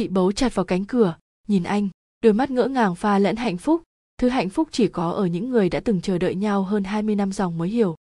chị 0.00 0.08
bấu 0.08 0.32
chặt 0.32 0.54
vào 0.54 0.64
cánh 0.64 0.84
cửa, 0.84 1.16
nhìn 1.48 1.62
anh, 1.62 1.88
đôi 2.22 2.32
mắt 2.32 2.50
ngỡ 2.50 2.66
ngàng 2.66 2.94
pha 2.94 3.18
lẫn 3.18 3.36
hạnh 3.36 3.58
phúc. 3.58 3.82
Thứ 4.18 4.28
hạnh 4.28 4.48
phúc 4.48 4.68
chỉ 4.72 4.88
có 4.88 5.10
ở 5.10 5.26
những 5.26 5.50
người 5.50 5.68
đã 5.68 5.80
từng 5.80 6.00
chờ 6.00 6.18
đợi 6.18 6.34
nhau 6.34 6.62
hơn 6.62 6.84
20 6.84 7.14
năm 7.14 7.32
dòng 7.32 7.58
mới 7.58 7.68
hiểu. 7.68 7.96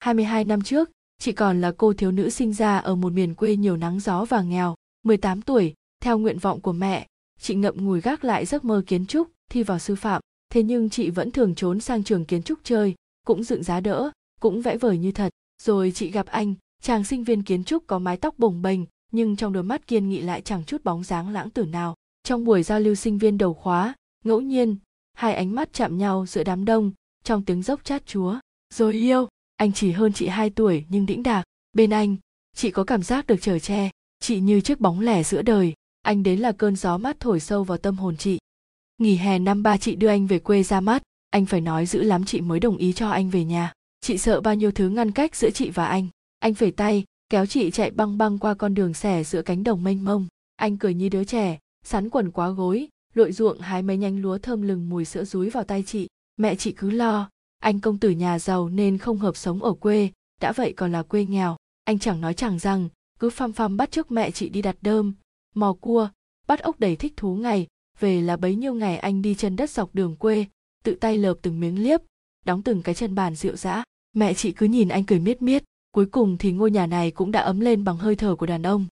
22 0.00 0.44
năm 0.44 0.62
trước, 0.62 0.90
chị 1.18 1.32
còn 1.32 1.60
là 1.60 1.72
cô 1.76 1.92
thiếu 1.92 2.10
nữ 2.10 2.30
sinh 2.30 2.52
ra 2.52 2.78
ở 2.78 2.94
một 2.94 3.12
miền 3.12 3.34
quê 3.34 3.56
nhiều 3.56 3.76
nắng 3.76 4.00
gió 4.00 4.24
và 4.24 4.42
nghèo. 4.42 4.74
18 5.02 5.42
tuổi, 5.42 5.74
theo 6.00 6.18
nguyện 6.18 6.38
vọng 6.38 6.60
của 6.60 6.72
mẹ, 6.72 7.06
chị 7.40 7.54
ngậm 7.54 7.84
ngùi 7.84 8.00
gác 8.00 8.24
lại 8.24 8.46
giấc 8.46 8.64
mơ 8.64 8.82
kiến 8.86 9.06
trúc, 9.06 9.30
thi 9.50 9.62
vào 9.62 9.78
sư 9.78 9.94
phạm. 9.94 10.22
Thế 10.52 10.62
nhưng 10.62 10.90
chị 10.90 11.10
vẫn 11.10 11.30
thường 11.30 11.54
trốn 11.54 11.80
sang 11.80 12.04
trường 12.04 12.24
kiến 12.24 12.42
trúc 12.42 12.58
chơi, 12.64 12.94
cũng 13.26 13.44
dựng 13.44 13.62
giá 13.62 13.80
đỡ, 13.80 14.10
cũng 14.40 14.62
vẽ 14.62 14.76
vời 14.76 14.98
như 14.98 15.12
thật. 15.12 15.32
Rồi 15.62 15.92
chị 15.94 16.10
gặp 16.10 16.26
anh, 16.26 16.54
chàng 16.82 17.04
sinh 17.04 17.24
viên 17.24 17.42
kiến 17.42 17.64
trúc 17.64 17.86
có 17.86 17.98
mái 17.98 18.16
tóc 18.16 18.38
bồng 18.38 18.62
bềnh 18.62 18.80
nhưng 19.12 19.36
trong 19.36 19.52
đôi 19.52 19.62
mắt 19.62 19.86
kiên 19.86 20.08
nghị 20.08 20.20
lại 20.20 20.40
chẳng 20.40 20.64
chút 20.64 20.84
bóng 20.84 21.04
dáng 21.04 21.28
lãng 21.28 21.50
tử 21.50 21.64
nào. 21.64 21.94
Trong 22.22 22.44
buổi 22.44 22.62
giao 22.62 22.80
lưu 22.80 22.94
sinh 22.94 23.18
viên 23.18 23.38
đầu 23.38 23.54
khóa, 23.54 23.94
ngẫu 24.24 24.40
nhiên, 24.40 24.76
hai 25.14 25.34
ánh 25.34 25.54
mắt 25.54 25.72
chạm 25.72 25.98
nhau 25.98 26.26
giữa 26.26 26.44
đám 26.44 26.64
đông, 26.64 26.92
trong 27.24 27.44
tiếng 27.44 27.62
dốc 27.62 27.84
chát 27.84 28.06
chúa. 28.06 28.38
Rồi 28.74 28.92
yêu, 28.92 29.28
anh 29.56 29.72
chỉ 29.72 29.90
hơn 29.90 30.12
chị 30.12 30.26
hai 30.26 30.50
tuổi 30.50 30.84
nhưng 30.88 31.06
đĩnh 31.06 31.22
đạc. 31.22 31.44
Bên 31.72 31.90
anh, 31.90 32.16
chị 32.56 32.70
có 32.70 32.84
cảm 32.84 33.02
giác 33.02 33.26
được 33.26 33.36
trở 33.40 33.58
che. 33.58 33.90
Chị 34.20 34.40
như 34.40 34.60
chiếc 34.60 34.80
bóng 34.80 35.00
lẻ 35.00 35.22
giữa 35.22 35.42
đời. 35.42 35.74
Anh 36.02 36.22
đến 36.22 36.40
là 36.40 36.52
cơn 36.52 36.76
gió 36.76 36.98
mát 36.98 37.20
thổi 37.20 37.40
sâu 37.40 37.64
vào 37.64 37.78
tâm 37.78 37.96
hồn 37.96 38.16
chị. 38.16 38.38
Nghỉ 38.98 39.16
hè 39.16 39.38
năm 39.38 39.62
ba 39.62 39.76
chị 39.76 39.96
đưa 39.96 40.08
anh 40.08 40.26
về 40.26 40.38
quê 40.38 40.62
ra 40.62 40.80
mắt. 40.80 41.02
Anh 41.30 41.46
phải 41.46 41.60
nói 41.60 41.86
dữ 41.86 42.02
lắm 42.02 42.24
chị 42.24 42.40
mới 42.40 42.60
đồng 42.60 42.76
ý 42.76 42.92
cho 42.92 43.10
anh 43.10 43.30
về 43.30 43.44
nhà. 43.44 43.72
Chị 44.00 44.18
sợ 44.18 44.40
bao 44.40 44.54
nhiêu 44.54 44.70
thứ 44.70 44.88
ngăn 44.88 45.12
cách 45.12 45.36
giữa 45.36 45.50
chị 45.50 45.70
và 45.70 45.86
anh. 45.86 46.08
Anh 46.38 46.54
phải 46.54 46.70
tay 46.70 47.04
kéo 47.28 47.46
chị 47.46 47.70
chạy 47.70 47.90
băng 47.90 48.18
băng 48.18 48.38
qua 48.38 48.54
con 48.54 48.74
đường 48.74 48.94
xẻ 48.94 49.24
giữa 49.24 49.42
cánh 49.42 49.64
đồng 49.64 49.84
mênh 49.84 50.04
mông. 50.04 50.26
Anh 50.56 50.78
cười 50.78 50.94
như 50.94 51.08
đứa 51.08 51.24
trẻ, 51.24 51.58
sắn 51.84 52.10
quần 52.10 52.30
quá 52.30 52.50
gối, 52.50 52.88
lội 53.14 53.32
ruộng 53.32 53.58
hái 53.60 53.82
mấy 53.82 53.96
nhánh 53.96 54.18
lúa 54.18 54.38
thơm 54.38 54.62
lừng 54.62 54.88
mùi 54.88 55.04
sữa 55.04 55.24
rúi 55.24 55.50
vào 55.50 55.64
tay 55.64 55.82
chị. 55.86 56.08
Mẹ 56.36 56.54
chị 56.54 56.72
cứ 56.72 56.90
lo, 56.90 57.30
anh 57.58 57.80
công 57.80 57.98
tử 57.98 58.10
nhà 58.10 58.38
giàu 58.38 58.68
nên 58.68 58.98
không 58.98 59.18
hợp 59.18 59.36
sống 59.36 59.62
ở 59.62 59.72
quê, 59.72 60.10
đã 60.40 60.52
vậy 60.52 60.72
còn 60.76 60.92
là 60.92 61.02
quê 61.02 61.24
nghèo. 61.24 61.56
Anh 61.84 61.98
chẳng 61.98 62.20
nói 62.20 62.34
chẳng 62.34 62.58
rằng, 62.58 62.88
cứ 63.18 63.30
phăm 63.30 63.52
phăm 63.52 63.76
bắt 63.76 63.90
trước 63.90 64.10
mẹ 64.10 64.30
chị 64.30 64.48
đi 64.48 64.62
đặt 64.62 64.76
đơm, 64.80 65.14
mò 65.54 65.72
cua, 65.80 66.08
bắt 66.46 66.60
ốc 66.60 66.80
đầy 66.80 66.96
thích 66.96 67.12
thú 67.16 67.36
ngày, 67.36 67.66
về 68.00 68.20
là 68.20 68.36
bấy 68.36 68.54
nhiêu 68.54 68.74
ngày 68.74 68.98
anh 68.98 69.22
đi 69.22 69.34
chân 69.34 69.56
đất 69.56 69.70
dọc 69.70 69.94
đường 69.94 70.16
quê, 70.16 70.46
tự 70.84 70.94
tay 70.94 71.18
lợp 71.18 71.38
từng 71.42 71.60
miếng 71.60 71.82
liếp, 71.82 72.00
đóng 72.44 72.62
từng 72.62 72.82
cái 72.82 72.94
chân 72.94 73.14
bàn 73.14 73.34
rượu 73.34 73.56
dã. 73.56 73.84
Mẹ 74.12 74.34
chị 74.34 74.52
cứ 74.52 74.66
nhìn 74.66 74.88
anh 74.88 75.04
cười 75.04 75.18
miết 75.18 75.42
miết 75.42 75.64
cuối 75.96 76.06
cùng 76.06 76.36
thì 76.38 76.52
ngôi 76.52 76.70
nhà 76.70 76.86
này 76.86 77.10
cũng 77.10 77.32
đã 77.32 77.40
ấm 77.40 77.60
lên 77.60 77.84
bằng 77.84 77.96
hơi 77.96 78.16
thở 78.16 78.36
của 78.36 78.46
đàn 78.46 78.62
ông. 78.62 78.86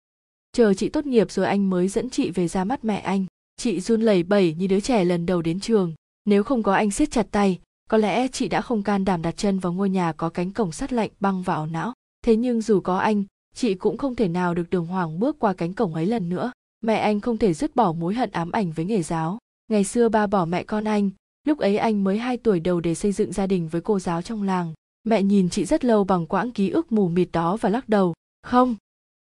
Chờ 0.52 0.74
chị 0.74 0.90
tốt 0.90 1.06
nghiệp 1.06 1.32
rồi 1.32 1.46
anh 1.46 1.70
mới 1.70 1.88
dẫn 1.88 2.10
chị 2.10 2.32
về 2.32 2.48
ra 2.48 2.64
mắt 2.64 2.86
mẹ 2.86 3.00
anh. 3.00 3.26
Chị 3.58 3.80
run 3.80 4.02
lẩy 4.02 4.24
bẩy 4.24 4.56
như 4.58 4.68
đứa 4.68 4.80
trẻ 4.80 5.06
lần 5.06 5.26
đầu 5.26 5.42
đến 5.42 5.60
trường. 5.60 5.94
Nếu 6.26 6.44
không 6.44 6.64
có 6.64 6.74
anh 6.74 6.92
siết 6.92 7.12
chặt 7.12 7.28
tay, 7.32 7.60
có 7.90 7.98
lẽ 7.98 8.28
chị 8.28 8.48
đã 8.48 8.62
không 8.62 8.84
can 8.84 9.06
đảm 9.06 9.22
đặt 9.22 9.38
chân 9.38 9.60
vào 9.60 9.74
ngôi 9.74 9.90
nhà 9.90 10.12
có 10.12 10.30
cánh 10.30 10.52
cổng 10.52 10.72
sắt 10.72 10.94
lạnh 10.94 11.10
băng 11.20 11.42
vào 11.42 11.66
não. 11.66 11.94
Thế 12.26 12.36
nhưng 12.36 12.62
dù 12.62 12.80
có 12.80 12.98
anh, 12.98 13.24
chị 13.56 13.74
cũng 13.74 13.98
không 13.98 14.16
thể 14.16 14.28
nào 14.28 14.54
được 14.54 14.70
đường 14.70 14.86
hoàng 14.86 15.20
bước 15.20 15.40
qua 15.40 15.54
cánh 15.54 15.74
cổng 15.74 15.94
ấy 15.94 16.06
lần 16.06 16.30
nữa. 16.30 16.52
Mẹ 16.82 16.96
anh 16.96 17.20
không 17.20 17.38
thể 17.38 17.54
dứt 17.54 17.76
bỏ 17.76 17.94
mối 17.94 18.14
hận 18.14 18.32
ám 18.32 18.52
ảnh 18.52 18.72
với 18.72 18.86
nghề 18.86 19.02
giáo. 19.02 19.38
Ngày 19.68 19.84
xưa 19.84 20.10
ba 20.10 20.28
bỏ 20.28 20.46
mẹ 20.46 20.64
con 20.64 20.84
anh, 20.84 21.10
lúc 21.48 21.60
ấy 21.60 21.78
anh 21.78 22.04
mới 22.04 22.18
2 22.18 22.38
tuổi 22.38 22.60
đầu 22.60 22.80
để 22.80 22.96
xây 22.96 23.12
dựng 23.12 23.32
gia 23.32 23.48
đình 23.48 23.68
với 23.68 23.82
cô 23.82 24.00
giáo 24.00 24.22
trong 24.22 24.44
làng 24.44 24.74
mẹ 25.04 25.24
nhìn 25.24 25.50
chị 25.50 25.66
rất 25.66 25.86
lâu 25.86 26.04
bằng 26.04 26.26
quãng 26.26 26.52
ký 26.52 26.70
ức 26.70 26.92
mù 26.92 27.08
mịt 27.08 27.30
đó 27.32 27.58
và 27.62 27.70
lắc 27.70 27.90
đầu, 27.90 28.14
không. 28.42 28.76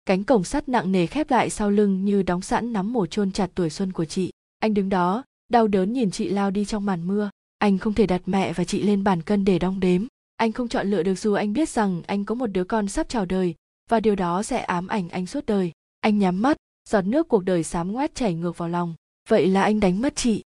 Cánh 0.06 0.24
cổng 0.24 0.44
sắt 0.44 0.68
nặng 0.68 0.92
nề 0.92 1.06
khép 1.06 1.30
lại 1.30 1.50
sau 1.50 1.70
lưng 1.70 2.04
như 2.04 2.22
đóng 2.22 2.42
sẵn 2.42 2.72
nắm 2.72 2.92
mổ 2.92 3.06
chôn 3.06 3.32
chặt 3.32 3.50
tuổi 3.54 3.70
xuân 3.70 3.92
của 3.92 4.04
chị. 4.04 4.30
Anh 4.58 4.74
đứng 4.74 4.88
đó, 4.88 5.24
đau 5.48 5.68
đớn 5.68 5.92
nhìn 5.92 6.10
chị 6.10 6.28
lao 6.28 6.50
đi 6.50 6.64
trong 6.64 6.86
màn 6.86 7.06
mưa. 7.06 7.30
Anh 7.58 7.78
không 7.78 7.94
thể 7.94 8.06
đặt 8.06 8.22
mẹ 8.26 8.52
và 8.52 8.64
chị 8.64 8.82
lên 8.82 9.04
bàn 9.04 9.22
cân 9.22 9.44
để 9.44 9.58
đong 9.58 9.80
đếm. 9.80 10.06
Anh 10.36 10.52
không 10.52 10.68
chọn 10.68 10.90
lựa 10.90 11.02
được 11.02 11.14
dù 11.14 11.32
anh 11.32 11.52
biết 11.52 11.68
rằng 11.68 12.02
anh 12.06 12.24
có 12.24 12.34
một 12.34 12.46
đứa 12.46 12.64
con 12.64 12.88
sắp 12.88 13.08
chào 13.08 13.24
đời, 13.24 13.54
và 13.90 14.00
điều 14.00 14.16
đó 14.16 14.42
sẽ 14.42 14.60
ám 14.60 14.86
ảnh 14.86 15.08
anh 15.08 15.26
suốt 15.26 15.46
đời. 15.46 15.72
Anh 16.00 16.18
nhắm 16.18 16.42
mắt, 16.42 16.56
giọt 16.88 17.02
nước 17.02 17.28
cuộc 17.28 17.44
đời 17.44 17.64
xám 17.64 17.92
ngoét 17.92 18.14
chảy 18.14 18.34
ngược 18.34 18.58
vào 18.58 18.68
lòng. 18.68 18.94
Vậy 19.28 19.46
là 19.46 19.62
anh 19.62 19.80
đánh 19.80 20.02
mất 20.02 20.16
chị. 20.16 20.42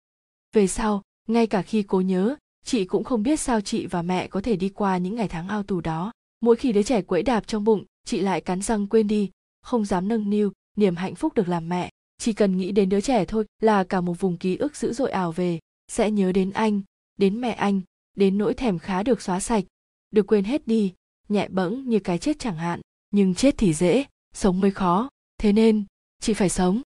Về 0.53 0.67
sau, 0.67 1.01
ngay 1.27 1.47
cả 1.47 1.61
khi 1.61 1.83
cố 1.83 2.01
nhớ 2.01 2.35
chị 2.65 2.85
cũng 2.85 3.03
không 3.03 3.23
biết 3.23 3.39
sao 3.39 3.61
chị 3.61 3.85
và 3.85 4.01
mẹ 4.01 4.27
có 4.27 4.41
thể 4.41 4.55
đi 4.55 4.69
qua 4.69 4.97
những 4.97 5.15
ngày 5.15 5.27
tháng 5.27 5.47
ao 5.47 5.63
tù 5.63 5.81
đó. 5.81 6.11
Mỗi 6.41 6.55
khi 6.55 6.71
đứa 6.71 6.83
trẻ 6.83 7.01
quẫy 7.01 7.23
đạp 7.23 7.47
trong 7.47 7.63
bụng, 7.63 7.85
chị 8.05 8.19
lại 8.19 8.41
cắn 8.41 8.61
răng 8.61 8.87
quên 8.87 9.07
đi. 9.07 9.29
Không 9.61 9.85
dám 9.85 10.07
nâng 10.07 10.29
niu, 10.29 10.51
niềm 10.77 10.95
hạnh 10.95 11.15
phúc 11.15 11.33
được 11.33 11.47
làm 11.47 11.69
mẹ. 11.69 11.89
Chỉ 12.17 12.33
cần 12.33 12.57
nghĩ 12.57 12.71
đến 12.71 12.89
đứa 12.89 13.01
trẻ 13.01 13.25
thôi 13.25 13.45
là 13.61 13.83
cả 13.83 14.01
một 14.01 14.19
vùng 14.19 14.37
ký 14.37 14.55
ức 14.55 14.75
dữ 14.75 14.93
dội 14.93 15.11
ảo 15.11 15.31
về. 15.31 15.59
Sẽ 15.87 16.11
nhớ 16.11 16.31
đến 16.31 16.51
anh, 16.51 16.81
đến 17.17 17.41
mẹ 17.41 17.51
anh, 17.51 17.81
đến 18.15 18.37
nỗi 18.37 18.53
thèm 18.53 18.79
khá 18.79 19.03
được 19.03 19.21
xóa 19.21 19.39
sạch. 19.39 19.63
Được 20.11 20.27
quên 20.27 20.43
hết 20.43 20.67
đi, 20.67 20.93
nhẹ 21.29 21.47
bẫng 21.47 21.89
như 21.89 21.99
cái 21.99 22.17
chết 22.17 22.39
chẳng 22.39 22.57
hạn. 22.57 22.81
Nhưng 23.11 23.35
chết 23.35 23.55
thì 23.57 23.73
dễ, 23.73 24.05
sống 24.33 24.59
mới 24.59 24.71
khó. 24.71 25.09
Thế 25.37 25.53
nên, 25.53 25.83
chị 26.19 26.33
phải 26.33 26.49
sống. 26.49 26.81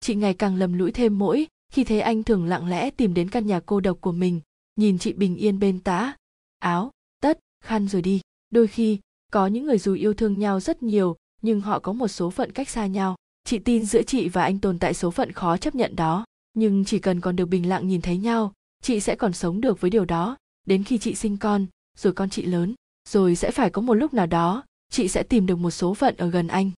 Chị 0.00 0.14
ngày 0.14 0.34
càng 0.34 0.56
lầm 0.56 0.72
lũi 0.72 0.92
thêm 0.92 1.18
mỗi 1.18 1.46
khi 1.72 1.84
thấy 1.84 2.00
anh 2.00 2.22
thường 2.22 2.44
lặng 2.44 2.68
lẽ 2.68 2.90
tìm 2.90 3.14
đến 3.14 3.30
căn 3.30 3.46
nhà 3.46 3.60
cô 3.66 3.80
độc 3.80 3.98
của 4.00 4.12
mình 4.12 4.40
nhìn 4.76 4.98
chị 4.98 5.12
bình 5.12 5.36
yên 5.36 5.58
bên 5.58 5.80
tã 5.80 6.14
áo, 6.58 6.90
tất, 7.22 7.38
khăn 7.64 7.88
rồi 7.88 8.02
đi. 8.02 8.20
Đôi 8.50 8.66
khi, 8.66 8.98
có 9.32 9.46
những 9.46 9.66
người 9.66 9.78
dù 9.78 9.94
yêu 9.94 10.14
thương 10.14 10.38
nhau 10.38 10.60
rất 10.60 10.82
nhiều, 10.82 11.16
nhưng 11.42 11.60
họ 11.60 11.78
có 11.78 11.92
một 11.92 12.08
số 12.08 12.30
phận 12.30 12.52
cách 12.52 12.68
xa 12.68 12.86
nhau. 12.86 13.16
Chị 13.44 13.58
tin 13.58 13.84
giữa 13.84 14.02
chị 14.02 14.28
và 14.28 14.42
anh 14.42 14.58
tồn 14.58 14.78
tại 14.78 14.94
số 14.94 15.10
phận 15.10 15.32
khó 15.32 15.56
chấp 15.56 15.74
nhận 15.74 15.96
đó. 15.96 16.24
Nhưng 16.54 16.84
chỉ 16.84 16.98
cần 16.98 17.20
còn 17.20 17.36
được 17.36 17.46
bình 17.46 17.68
lặng 17.68 17.88
nhìn 17.88 18.00
thấy 18.00 18.18
nhau, 18.18 18.52
chị 18.82 19.00
sẽ 19.00 19.16
còn 19.16 19.32
sống 19.32 19.60
được 19.60 19.80
với 19.80 19.90
điều 19.90 20.04
đó. 20.04 20.36
Đến 20.66 20.84
khi 20.84 20.98
chị 20.98 21.14
sinh 21.14 21.36
con, 21.36 21.66
rồi 21.98 22.12
con 22.12 22.30
chị 22.30 22.42
lớn, 22.42 22.74
rồi 23.08 23.36
sẽ 23.36 23.50
phải 23.50 23.70
có 23.70 23.82
một 23.82 23.94
lúc 23.94 24.14
nào 24.14 24.26
đó, 24.26 24.64
chị 24.90 25.08
sẽ 25.08 25.22
tìm 25.22 25.46
được 25.46 25.56
một 25.56 25.70
số 25.70 25.94
phận 25.94 26.16
ở 26.16 26.30
gần 26.30 26.48
anh. 26.48 26.70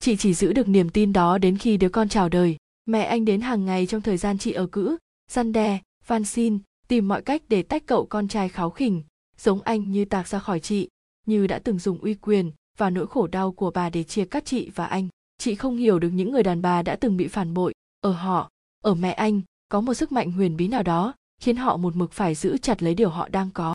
Chị 0.00 0.16
chỉ 0.16 0.34
giữ 0.34 0.52
được 0.52 0.68
niềm 0.68 0.90
tin 0.90 1.12
đó 1.12 1.38
đến 1.38 1.58
khi 1.58 1.76
đứa 1.76 1.88
con 1.88 2.08
chào 2.08 2.28
đời. 2.28 2.56
Mẹ 2.86 3.02
anh 3.02 3.24
đến 3.24 3.40
hàng 3.40 3.64
ngày 3.64 3.86
trong 3.86 4.02
thời 4.02 4.16
gian 4.16 4.38
chị 4.38 4.52
ở 4.52 4.66
cữ, 4.66 4.96
săn 5.28 5.52
đe 5.52 5.80
van 6.06 6.24
xin 6.24 6.58
tìm 6.88 7.08
mọi 7.08 7.22
cách 7.22 7.42
để 7.48 7.62
tách 7.62 7.86
cậu 7.86 8.06
con 8.06 8.28
trai 8.28 8.48
kháo 8.48 8.70
khỉnh, 8.70 9.02
giống 9.38 9.62
anh 9.62 9.92
như 9.92 10.04
tạc 10.04 10.28
ra 10.28 10.38
khỏi 10.38 10.60
chị, 10.60 10.88
như 11.26 11.46
đã 11.46 11.58
từng 11.58 11.78
dùng 11.78 11.98
uy 11.98 12.14
quyền 12.14 12.52
và 12.78 12.90
nỗi 12.90 13.06
khổ 13.06 13.26
đau 13.26 13.52
của 13.52 13.70
bà 13.70 13.90
để 13.90 14.02
chia 14.02 14.24
cắt 14.24 14.44
chị 14.44 14.70
và 14.74 14.86
anh. 14.86 15.08
Chị 15.38 15.54
không 15.54 15.76
hiểu 15.76 15.98
được 15.98 16.10
những 16.10 16.32
người 16.32 16.42
đàn 16.42 16.62
bà 16.62 16.82
đã 16.82 16.96
từng 16.96 17.16
bị 17.16 17.28
phản 17.28 17.54
bội, 17.54 17.74
ở 18.00 18.12
họ, 18.12 18.50
ở 18.84 18.94
mẹ 18.94 19.12
anh, 19.12 19.40
có 19.68 19.80
một 19.80 19.94
sức 19.94 20.12
mạnh 20.12 20.32
huyền 20.32 20.56
bí 20.56 20.68
nào 20.68 20.82
đó, 20.82 21.14
khiến 21.40 21.56
họ 21.56 21.76
một 21.76 21.96
mực 21.96 22.12
phải 22.12 22.34
giữ 22.34 22.58
chặt 22.58 22.82
lấy 22.82 22.94
điều 22.94 23.10
họ 23.10 23.28
đang 23.28 23.50
có. 23.54 23.74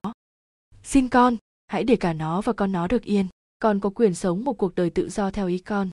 Xin 0.84 1.10
con, 1.10 1.38
hãy 1.68 1.84
để 1.84 1.96
cả 1.96 2.14
nó 2.14 2.42
và 2.42 2.54
con 2.54 2.72
nó 2.72 2.88
được 2.88 3.04
yên, 3.04 3.28
con 3.60 3.80
có 3.80 3.90
quyền 3.90 4.14
sống 4.14 4.44
một 4.44 4.54
cuộc 4.54 4.76
đời 4.76 4.90
tự 4.90 5.10
do 5.10 5.32
theo 5.32 5.48
ý 5.48 5.60
con. 5.60 5.90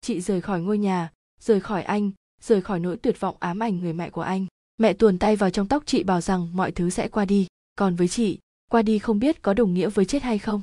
Chị 0.00 0.20
rời 0.20 0.40
khỏi 0.40 0.60
ngôi 0.60 0.78
nhà, 0.78 1.12
rời 1.40 1.60
khỏi 1.60 1.82
anh, 1.82 2.10
rời 2.40 2.62
khỏi 2.62 2.80
nỗi 2.80 2.96
tuyệt 2.96 3.20
vọng 3.20 3.36
ám 3.40 3.58
ảnh 3.58 3.80
người 3.80 3.92
mẹ 3.92 4.10
của 4.10 4.22
anh 4.22 4.46
mẹ 4.78 4.92
tuồn 4.92 5.18
tay 5.18 5.36
vào 5.36 5.50
trong 5.50 5.68
tóc 5.68 5.82
chị 5.86 6.02
bảo 6.02 6.20
rằng 6.20 6.56
mọi 6.56 6.72
thứ 6.72 6.90
sẽ 6.90 7.08
qua 7.08 7.24
đi. 7.24 7.46
Còn 7.78 7.94
với 7.94 8.08
chị, 8.08 8.38
qua 8.70 8.82
đi 8.82 8.98
không 8.98 9.18
biết 9.18 9.42
có 9.42 9.54
đồng 9.54 9.74
nghĩa 9.74 9.88
với 9.88 10.04
chết 10.04 10.22
hay 10.22 10.38
không. 10.38 10.62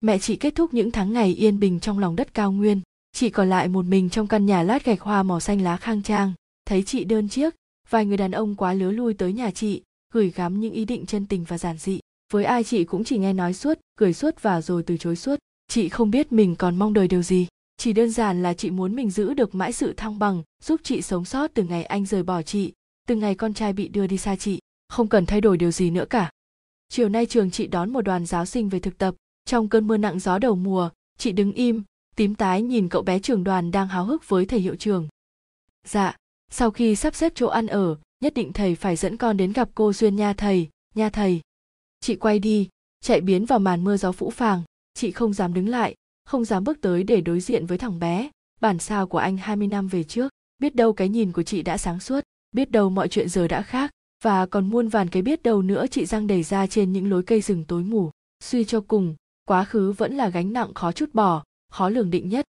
Mẹ 0.00 0.18
chị 0.18 0.36
kết 0.36 0.54
thúc 0.54 0.74
những 0.74 0.90
tháng 0.90 1.12
ngày 1.12 1.34
yên 1.34 1.60
bình 1.60 1.80
trong 1.80 1.98
lòng 1.98 2.16
đất 2.16 2.34
cao 2.34 2.52
nguyên. 2.52 2.80
Chị 3.12 3.30
còn 3.30 3.50
lại 3.50 3.68
một 3.68 3.84
mình 3.84 4.10
trong 4.10 4.26
căn 4.26 4.46
nhà 4.46 4.62
lát 4.62 4.84
gạch 4.84 5.00
hoa 5.00 5.22
màu 5.22 5.40
xanh 5.40 5.62
lá 5.62 5.76
khang 5.76 6.02
trang. 6.02 6.32
Thấy 6.64 6.82
chị 6.82 7.04
đơn 7.04 7.28
chiếc, 7.28 7.54
vài 7.90 8.06
người 8.06 8.16
đàn 8.16 8.30
ông 8.30 8.54
quá 8.54 8.74
lứa 8.74 8.90
lui 8.90 9.14
tới 9.14 9.32
nhà 9.32 9.50
chị, 9.50 9.82
gửi 10.12 10.30
gắm 10.30 10.60
những 10.60 10.72
ý 10.72 10.84
định 10.84 11.06
chân 11.06 11.26
tình 11.26 11.44
và 11.44 11.58
giản 11.58 11.78
dị. 11.78 12.00
Với 12.32 12.44
ai 12.44 12.64
chị 12.64 12.84
cũng 12.84 13.04
chỉ 13.04 13.18
nghe 13.18 13.32
nói 13.32 13.54
suốt, 13.54 13.78
cười 13.98 14.12
suốt 14.12 14.42
và 14.42 14.60
rồi 14.60 14.82
từ 14.82 14.96
chối 14.96 15.16
suốt. 15.16 15.38
Chị 15.68 15.88
không 15.88 16.10
biết 16.10 16.32
mình 16.32 16.56
còn 16.56 16.76
mong 16.76 16.92
đợi 16.92 17.08
điều 17.08 17.22
gì. 17.22 17.46
Chỉ 17.76 17.92
đơn 17.92 18.10
giản 18.10 18.42
là 18.42 18.54
chị 18.54 18.70
muốn 18.70 18.96
mình 18.96 19.10
giữ 19.10 19.34
được 19.34 19.54
mãi 19.54 19.72
sự 19.72 19.92
thăng 19.96 20.18
bằng, 20.18 20.42
giúp 20.64 20.80
chị 20.82 21.02
sống 21.02 21.24
sót 21.24 21.50
từ 21.54 21.62
ngày 21.62 21.84
anh 21.84 22.06
rời 22.06 22.22
bỏ 22.22 22.42
chị 22.42 22.72
từ 23.08 23.16
ngày 23.16 23.34
con 23.34 23.54
trai 23.54 23.72
bị 23.72 23.88
đưa 23.88 24.06
đi 24.06 24.18
xa 24.18 24.36
chị, 24.36 24.58
không 24.88 25.08
cần 25.08 25.26
thay 25.26 25.40
đổi 25.40 25.56
điều 25.56 25.70
gì 25.70 25.90
nữa 25.90 26.04
cả. 26.10 26.30
Chiều 26.88 27.08
nay 27.08 27.26
trường 27.26 27.50
chị 27.50 27.66
đón 27.66 27.92
một 27.92 28.00
đoàn 28.00 28.26
giáo 28.26 28.46
sinh 28.46 28.68
về 28.68 28.78
thực 28.78 28.98
tập. 28.98 29.14
Trong 29.44 29.68
cơn 29.68 29.86
mưa 29.86 29.96
nặng 29.96 30.18
gió 30.18 30.38
đầu 30.38 30.54
mùa, 30.54 30.90
chị 31.18 31.32
đứng 31.32 31.52
im, 31.52 31.82
tím 32.16 32.34
tái 32.34 32.62
nhìn 32.62 32.88
cậu 32.88 33.02
bé 33.02 33.18
trường 33.18 33.44
đoàn 33.44 33.70
đang 33.70 33.88
háo 33.88 34.04
hức 34.04 34.28
với 34.28 34.46
thầy 34.46 34.60
hiệu 34.60 34.76
trường. 34.76 35.08
Dạ 35.86 36.16
sau 36.50 36.70
khi 36.70 36.96
sắp 36.96 37.14
xếp 37.14 37.32
chỗ 37.34 37.46
ăn 37.46 37.66
ở, 37.66 37.96
nhất 38.20 38.34
định 38.34 38.52
thầy 38.52 38.74
phải 38.74 38.96
dẫn 38.96 39.16
con 39.16 39.36
đến 39.36 39.52
gặp 39.52 39.68
cô 39.74 39.92
duyên 39.92 40.16
nha 40.16 40.32
thầy 40.32 40.68
nha 40.94 41.10
thầy. 41.10 41.40
Chị 42.00 42.16
quay 42.16 42.38
đi, 42.38 42.68
chạy 43.00 43.20
biến 43.20 43.44
vào 43.44 43.58
màn 43.58 43.84
mưa 43.84 43.96
gió 43.96 44.12
phũ 44.12 44.30
phàng. 44.30 44.62
Chị 44.94 45.10
không 45.10 45.32
dám 45.32 45.54
đứng 45.54 45.68
lại, 45.68 45.94
không 46.24 46.44
dám 46.44 46.64
bước 46.64 46.80
tới 46.80 47.02
để 47.02 47.20
đối 47.20 47.40
diện 47.40 47.66
với 47.66 47.78
thằng 47.78 47.98
bé. 47.98 48.30
Bản 48.60 48.78
sao 48.78 49.06
của 49.06 49.18
anh 49.18 49.36
20 49.36 49.68
năm 49.68 49.88
về 49.88 50.04
trước, 50.04 50.32
biết 50.58 50.74
đâu 50.74 50.92
cái 50.92 51.08
nhìn 51.08 51.32
của 51.32 51.42
chị 51.42 51.62
đã 51.62 51.78
sáng 51.78 52.00
suốt 52.00 52.24
biết 52.52 52.70
đâu 52.70 52.90
mọi 52.90 53.08
chuyện 53.08 53.28
giờ 53.28 53.48
đã 53.48 53.62
khác, 53.62 53.90
và 54.22 54.46
còn 54.46 54.66
muôn 54.66 54.88
vàn 54.88 55.08
cái 55.08 55.22
biết 55.22 55.42
đâu 55.42 55.62
nữa 55.62 55.86
chị 55.90 56.06
giang 56.06 56.26
đầy 56.26 56.42
ra 56.42 56.66
trên 56.66 56.92
những 56.92 57.10
lối 57.10 57.22
cây 57.22 57.40
rừng 57.40 57.64
tối 57.64 57.82
mù. 57.82 58.10
Suy 58.44 58.64
cho 58.64 58.80
cùng, 58.80 59.14
quá 59.44 59.64
khứ 59.64 59.92
vẫn 59.92 60.14
là 60.14 60.28
gánh 60.28 60.52
nặng 60.52 60.74
khó 60.74 60.92
chút 60.92 61.10
bỏ, 61.12 61.44
khó 61.72 61.88
lường 61.88 62.10
định 62.10 62.28
nhất. 62.28 62.44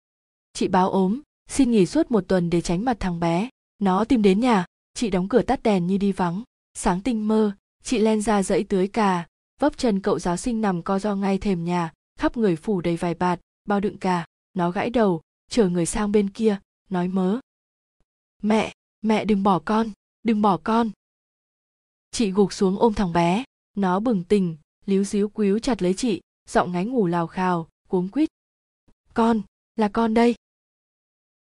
Chị 0.52 0.68
báo 0.68 0.90
ốm, 0.90 1.20
xin 1.48 1.70
nghỉ 1.70 1.86
suốt 1.86 2.10
một 2.10 2.24
tuần 2.28 2.50
để 2.50 2.60
tránh 2.60 2.84
mặt 2.84 2.96
thằng 3.00 3.20
bé. 3.20 3.48
Nó 3.78 4.04
tìm 4.04 4.22
đến 4.22 4.40
nhà, 4.40 4.64
chị 4.94 5.10
đóng 5.10 5.28
cửa 5.28 5.42
tắt 5.42 5.62
đèn 5.62 5.86
như 5.86 5.98
đi 5.98 6.12
vắng. 6.12 6.42
Sáng 6.74 7.00
tinh 7.00 7.28
mơ, 7.28 7.52
chị 7.82 7.98
len 7.98 8.22
ra 8.22 8.42
dãy 8.42 8.64
tưới 8.64 8.88
cà. 8.88 9.26
Vấp 9.60 9.78
chân 9.78 10.00
cậu 10.00 10.18
giáo 10.18 10.36
sinh 10.36 10.60
nằm 10.60 10.82
co 10.82 10.98
do 10.98 11.14
ngay 11.14 11.38
thềm 11.38 11.64
nhà, 11.64 11.92
khắp 12.18 12.36
người 12.36 12.56
phủ 12.56 12.80
đầy 12.80 12.96
vài 12.96 13.14
bạt, 13.14 13.40
bao 13.64 13.80
đựng 13.80 13.98
cà. 13.98 14.26
Nó 14.54 14.70
gãi 14.70 14.90
đầu 14.90 15.20
chờ 15.50 15.68
người 15.68 15.86
sang 15.86 16.12
bên 16.12 16.30
kia, 16.30 16.58
nói 16.90 17.08
mớ. 17.08 17.38
Mẹ! 18.42 18.72
Mẹ 19.02 19.24
đừng 19.24 19.42
bỏ 19.42 19.58
con, 19.58 19.90
đừng 20.22 20.42
bỏ 20.42 20.56
con. 20.64 20.90
Chị 22.10 22.30
gục 22.30 22.52
xuống 22.52 22.78
ôm 22.78 22.94
thằng 22.94 23.12
bé. 23.12 23.44
Nó 23.76 24.00
bừng 24.00 24.24
tỉnh, 24.24 24.56
líu 24.86 25.04
díu 25.04 25.28
quíu 25.28 25.58
chặt 25.58 25.82
lấy 25.82 25.94
chị, 25.94 26.20
giọng 26.48 26.72
ngáy 26.72 26.84
ngủ 26.84 27.06
lào 27.06 27.26
khào, 27.26 27.68
cuống 27.88 28.08
quýt. 28.08 28.28
Con, 29.14 29.42
là 29.76 29.88
con 29.88 30.14
đây. 30.14 30.34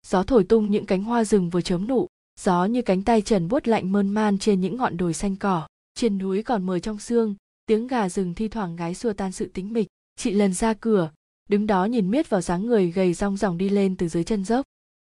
Gió 0.06 0.22
thổi 0.22 0.44
tung 0.44 0.70
những 0.70 0.86
cánh 0.86 1.04
hoa 1.04 1.24
rừng 1.24 1.50
vừa 1.50 1.60
chớm 1.60 1.88
nụ, 1.88 2.06
gió 2.40 2.64
như 2.64 2.82
cánh 2.82 3.02
tay 3.02 3.22
trần 3.22 3.48
buốt 3.48 3.68
lạnh 3.68 3.92
mơn 3.92 4.08
man 4.08 4.38
trên 4.38 4.60
những 4.60 4.76
ngọn 4.76 4.96
đồi 4.96 5.14
xanh 5.14 5.36
cỏ. 5.36 5.68
Trên 5.94 6.18
núi 6.18 6.42
còn 6.42 6.66
mờ 6.66 6.78
trong 6.78 6.98
sương, 6.98 7.34
tiếng 7.66 7.86
gà 7.86 8.08
rừng 8.08 8.34
thi 8.34 8.48
thoảng 8.48 8.76
gái 8.76 8.94
xua 8.94 9.12
tan 9.12 9.32
sự 9.32 9.50
tĩnh 9.54 9.72
mịch. 9.72 9.86
Chị 10.16 10.30
lần 10.30 10.52
ra 10.52 10.74
cửa, 10.74 11.12
đứng 11.48 11.66
đó 11.66 11.84
nhìn 11.84 12.10
miết 12.10 12.30
vào 12.30 12.40
dáng 12.40 12.66
người 12.66 12.90
gầy 12.90 13.14
rong 13.14 13.36
ròng 13.36 13.58
đi 13.58 13.68
lên 13.68 13.96
từ 13.96 14.08
dưới 14.08 14.24
chân 14.24 14.44
dốc. 14.44 14.66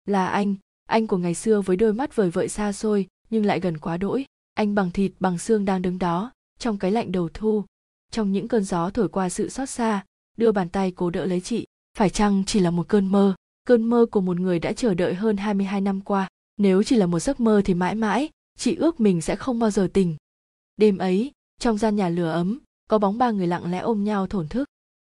Là 0.06 0.26
anh 0.26 0.54
anh 0.92 1.06
của 1.06 1.16
ngày 1.16 1.34
xưa 1.34 1.60
với 1.60 1.76
đôi 1.76 1.92
mắt 1.92 2.16
vời 2.16 2.30
vợi 2.30 2.48
xa 2.48 2.72
xôi, 2.72 3.06
nhưng 3.30 3.46
lại 3.46 3.60
gần 3.60 3.78
quá 3.78 3.96
đỗi. 3.96 4.24
Anh 4.54 4.74
bằng 4.74 4.90
thịt, 4.90 5.12
bằng 5.20 5.38
xương 5.38 5.64
đang 5.64 5.82
đứng 5.82 5.98
đó, 5.98 6.32
trong 6.58 6.78
cái 6.78 6.92
lạnh 6.92 7.12
đầu 7.12 7.28
thu. 7.34 7.64
Trong 8.10 8.32
những 8.32 8.48
cơn 8.48 8.64
gió 8.64 8.90
thổi 8.90 9.08
qua 9.08 9.28
sự 9.28 9.48
xót 9.48 9.70
xa, 9.70 10.04
đưa 10.36 10.52
bàn 10.52 10.68
tay 10.68 10.90
cố 10.90 11.10
đỡ 11.10 11.26
lấy 11.26 11.40
chị. 11.40 11.66
Phải 11.98 12.10
chăng 12.10 12.42
chỉ 12.46 12.60
là 12.60 12.70
một 12.70 12.88
cơn 12.88 13.06
mơ? 13.06 13.34
Cơn 13.64 13.82
mơ 13.82 14.06
của 14.10 14.20
một 14.20 14.40
người 14.40 14.58
đã 14.58 14.72
chờ 14.72 14.94
đợi 14.94 15.14
hơn 15.14 15.36
22 15.36 15.80
năm 15.80 16.00
qua. 16.00 16.28
Nếu 16.56 16.82
chỉ 16.82 16.96
là 16.96 17.06
một 17.06 17.20
giấc 17.20 17.40
mơ 17.40 17.62
thì 17.64 17.74
mãi 17.74 17.94
mãi, 17.94 18.28
chị 18.58 18.74
ước 18.74 19.00
mình 19.00 19.20
sẽ 19.20 19.36
không 19.36 19.58
bao 19.58 19.70
giờ 19.70 19.88
tỉnh. 19.92 20.16
Đêm 20.76 20.98
ấy, 20.98 21.32
trong 21.60 21.78
gian 21.78 21.96
nhà 21.96 22.08
lửa 22.08 22.30
ấm, 22.30 22.58
có 22.88 22.98
bóng 22.98 23.18
ba 23.18 23.30
người 23.30 23.46
lặng 23.46 23.70
lẽ 23.70 23.78
ôm 23.78 24.04
nhau 24.04 24.26
thổn 24.26 24.48
thức. 24.48 24.68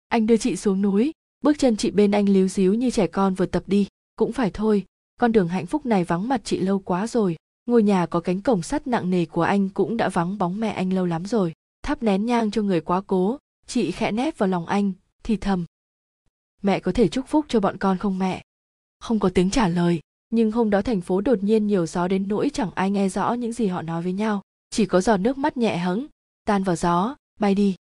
Anh 0.07 0.27
đưa 0.27 0.37
chị 0.37 0.55
xuống 0.55 0.81
núi, 0.81 1.11
bước 1.41 1.59
chân 1.59 1.77
chị 1.77 1.91
bên 1.91 2.11
anh 2.11 2.29
líu 2.29 2.47
díu 2.47 2.73
như 2.73 2.89
trẻ 2.89 3.07
con 3.07 3.33
vừa 3.33 3.45
tập 3.45 3.63
đi. 3.67 3.87
Cũng 4.15 4.31
phải 4.31 4.51
thôi 4.53 4.85
con 5.17 5.31
đường 5.31 5.47
hạnh 5.47 5.65
phúc 5.65 5.85
này 5.85 6.03
vắng 6.03 6.27
mặt 6.27 6.41
chị 6.43 6.59
lâu 6.59 6.79
quá 6.79 7.07
rồi. 7.07 7.35
Ngôi 7.65 7.83
nhà 7.83 8.05
có 8.05 8.19
cánh 8.19 8.41
cổng 8.41 8.61
sắt 8.61 8.87
nặng 8.87 9.09
nề 9.09 9.25
của 9.25 9.41
anh 9.41 9.69
cũng 9.69 9.97
đã 9.97 10.09
vắng 10.09 10.37
bóng 10.37 10.59
mẹ 10.59 10.69
anh 10.69 10.93
lâu 10.93 11.05
lắm 11.05 11.25
rồi. 11.25 11.53
Thắp 11.83 12.03
nén 12.03 12.25
nhang 12.25 12.51
cho 12.51 12.61
người 12.61 12.81
quá 12.81 13.01
cố, 13.07 13.37
chị 13.67 13.91
khẽ 13.91 14.11
nép 14.11 14.37
vào 14.37 14.49
lòng 14.49 14.65
anh, 14.65 14.91
thì 15.23 15.37
thầm. 15.37 15.65
Mẹ 16.61 16.79
có 16.79 16.91
thể 16.91 17.07
chúc 17.07 17.27
phúc 17.27 17.45
cho 17.47 17.59
bọn 17.59 17.77
con 17.77 17.97
không 17.97 18.19
mẹ? 18.19 18.43
Không 18.99 19.19
có 19.19 19.29
tiếng 19.29 19.49
trả 19.49 19.67
lời, 19.67 19.99
nhưng 20.29 20.51
hôm 20.51 20.69
đó 20.69 20.81
thành 20.81 21.01
phố 21.01 21.21
đột 21.21 21.43
nhiên 21.43 21.67
nhiều 21.67 21.85
gió 21.85 22.07
đến 22.07 22.27
nỗi 22.27 22.49
chẳng 22.53 22.71
ai 22.75 22.91
nghe 22.91 23.09
rõ 23.09 23.33
những 23.33 23.53
gì 23.53 23.67
họ 23.67 23.81
nói 23.81 24.01
với 24.01 24.13
nhau. 24.13 24.41
Chỉ 24.69 24.85
có 24.85 25.01
giọt 25.01 25.17
nước 25.17 25.37
mắt 25.37 25.57
nhẹ 25.57 25.77
hững 25.77 26.07
tan 26.45 26.63
vào 26.63 26.75
gió, 26.75 27.15
bay 27.39 27.55
đi. 27.55 27.75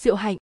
Diệu 0.00 0.14
hạnh 0.14 0.36